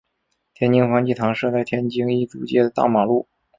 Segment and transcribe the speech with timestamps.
[0.55, 3.27] 天津方济堂设在天津意租界大马路。